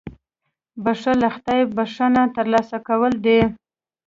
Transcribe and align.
•بښل 0.83 1.17
له 1.23 1.29
خدایه 1.35 1.65
بښنه 1.75 2.23
ترلاسه 2.37 2.77
کول 2.87 3.13
دي. 3.25 3.39